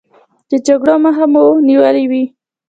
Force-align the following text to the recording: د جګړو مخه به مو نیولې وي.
د 0.49 0.51
جګړو 0.67 0.95
مخه 1.03 1.25
به 1.31 1.31
مو 1.33 1.43
نیولې 1.67 2.05
وي. 2.11 2.23